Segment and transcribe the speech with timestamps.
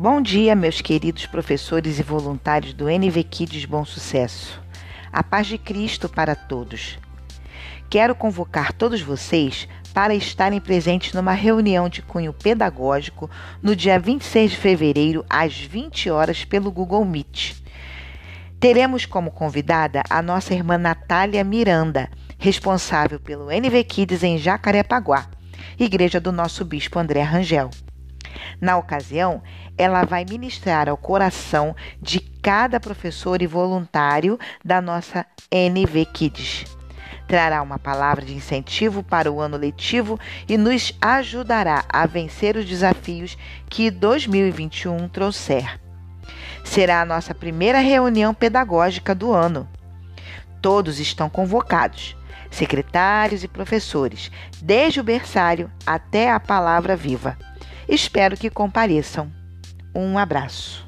[0.00, 4.62] Bom dia, meus queridos professores e voluntários do NV Kids Bom Sucesso.
[5.12, 7.00] A paz de Cristo para todos.
[7.90, 13.28] Quero convocar todos vocês para estarem presentes numa reunião de cunho pedagógico
[13.60, 17.56] no dia 26 de fevereiro, às 20 horas, pelo Google Meet.
[18.60, 22.08] Teremos como convidada a nossa irmã Natália Miranda,
[22.38, 25.26] responsável pelo NV Kids em Jacarepaguá,
[25.76, 27.68] igreja do nosso bispo André Rangel.
[28.60, 29.42] Na ocasião,
[29.76, 36.64] ela vai ministrar ao coração de cada professor e voluntário da nossa NV Kids.
[37.28, 40.18] Trará uma palavra de incentivo para o ano letivo
[40.48, 43.36] e nos ajudará a vencer os desafios
[43.68, 45.78] que 2021 trouxer.
[46.64, 49.68] Será a nossa primeira reunião pedagógica do ano.
[50.60, 52.16] Todos estão convocados,
[52.50, 54.30] secretários e professores,
[54.60, 57.36] desde o berçário até a palavra viva.
[57.88, 59.32] Espero que compareçam.
[59.94, 60.87] Um abraço.